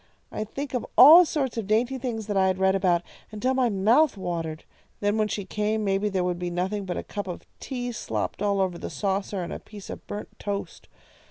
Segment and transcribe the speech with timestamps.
[0.31, 3.69] I'd think of all sorts of dainty things that I had read about, until my
[3.69, 4.63] mouth watered.
[4.99, 8.41] Then when she came, maybe there would be nothing but a cup of tea slopped
[8.41, 10.87] all over the saucer, and a piece of burnt toast.